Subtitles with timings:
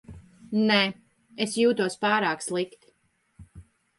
[0.69, 0.77] Nē,
[1.45, 2.91] es jūtos pārāk slikti.